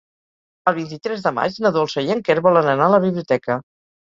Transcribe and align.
El 0.71 0.75
vint-i-tres 0.77 1.21
de 1.25 1.33
maig 1.39 1.59
na 1.67 1.73
Dolça 1.75 2.05
i 2.09 2.09
en 2.15 2.25
Quer 2.31 2.37
volen 2.49 2.71
anar 2.75 2.89
a 2.89 2.95
la 2.97 3.03
biblioteca. 3.07 3.61